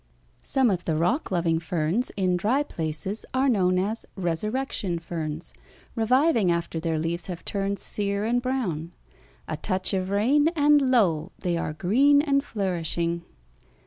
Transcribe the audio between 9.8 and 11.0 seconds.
of rain, and